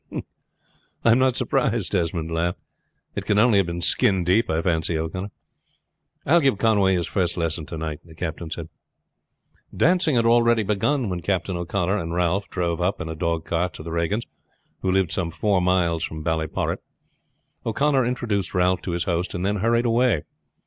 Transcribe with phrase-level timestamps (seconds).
[1.05, 2.57] "I am not surprised," Desmond laughed;
[3.13, 5.29] "it can only have been skin deep, I fancy, O'Connor."
[6.25, 8.69] "I will give Conway his first lesson to night," the captain said.
[9.77, 13.75] Dancing had already begun when Captain O'Connor and Ralph drove up in a dog cart
[13.75, 14.25] to the Regans',
[14.81, 16.81] who lived some four miles from Ballyporrit.
[17.63, 20.23] O'Connor introduced Ralph to his host, and then hurried away.